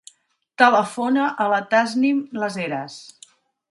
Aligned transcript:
Telefona 0.61 1.27
a 1.45 1.49
la 1.53 1.61
Tasnim 1.75 2.27
Las 2.43 2.61
Heras. 2.67 3.01